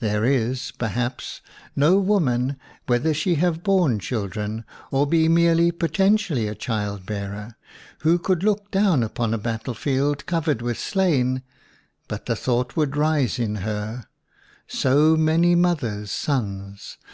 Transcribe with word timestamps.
There 0.00 0.22
is, 0.26 0.70
perhaps, 0.72 1.40
no 1.74 1.98
woman, 1.98 2.58
whether 2.88 3.14
she 3.14 3.36
have 3.36 3.62
borne 3.62 3.98
children, 3.98 4.66
or 4.90 5.06
be 5.06 5.28
merely 5.30 5.72
potentially 5.72 6.46
a 6.46 6.54
child 6.54 7.06
bearer, 7.06 7.54
who 8.00 8.18
could 8.18 8.42
look 8.42 8.70
down 8.70 9.02
upon 9.02 9.32
a 9.32 9.38
battlefield 9.38 10.26
covered 10.26 10.60
with 10.60 10.78
slain, 10.78 11.40
but 12.06 12.26
the 12.26 12.36
thought 12.36 12.76
would 12.76 12.98
rise 12.98 13.38
in 13.38 13.54
her, 13.64 14.04
"So 14.68 15.16
many 15.16 15.54
mothers' 15.54 16.10
sons! 16.10 16.98